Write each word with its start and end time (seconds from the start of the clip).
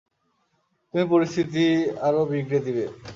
তুমি 0.87 1.03
পরিস্থিতি 1.13 1.65
আরও 2.07 2.21
বিগড়ে 2.31 2.59
দিবে। 2.65 2.85